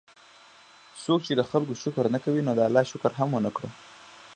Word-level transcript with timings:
څوک 1.03 1.19
چې 1.27 1.33
د 1.35 1.41
خلکو 1.49 1.73
شکر 1.83 2.05
نه 2.13 2.19
کوي، 2.23 2.41
نو 2.47 2.51
ده 2.57 2.63
د 2.65 2.67
الله 2.67 2.83
شکر 2.91 3.11
هم 3.19 3.29
ونکړو 3.33 3.69